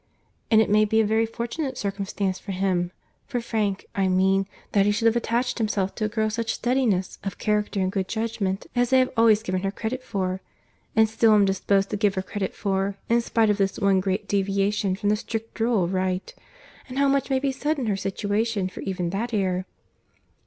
and 0.49 0.59
it 0.63 0.67
may 0.71 0.83
be 0.83 0.99
a 0.99 1.05
very 1.05 1.27
fortunate 1.27 1.77
circumstance 1.77 2.39
for 2.39 2.53
him, 2.53 2.91
for 3.27 3.39
Frank, 3.39 3.85
I 3.93 4.07
mean, 4.07 4.47
that 4.71 4.87
he 4.87 4.91
should 4.91 5.05
have 5.05 5.15
attached 5.15 5.59
himself 5.59 5.93
to 5.93 6.05
a 6.05 6.09
girl 6.09 6.25
of 6.25 6.33
such 6.33 6.55
steadiness 6.55 7.19
of 7.23 7.37
character 7.37 7.79
and 7.79 7.91
good 7.91 8.07
judgment 8.07 8.65
as 8.75 8.91
I 8.91 8.97
have 8.97 9.11
always 9.15 9.43
given 9.43 9.61
her 9.61 9.69
credit 9.69 10.01
for—and 10.03 11.07
still 11.07 11.33
am 11.33 11.45
disposed 11.45 11.91
to 11.91 11.97
give 11.97 12.15
her 12.15 12.23
credit 12.23 12.55
for, 12.55 12.97
in 13.09 13.21
spite 13.21 13.51
of 13.51 13.57
this 13.59 13.77
one 13.77 13.99
great 13.99 14.27
deviation 14.27 14.95
from 14.95 15.09
the 15.09 15.15
strict 15.15 15.59
rule 15.59 15.83
of 15.83 15.93
right. 15.93 16.33
And 16.89 16.97
how 16.97 17.07
much 17.07 17.29
may 17.29 17.37
be 17.37 17.51
said 17.51 17.77
in 17.77 17.85
her 17.85 17.95
situation 17.95 18.69
for 18.69 18.79
even 18.81 19.11
that 19.11 19.35
error!" 19.35 19.67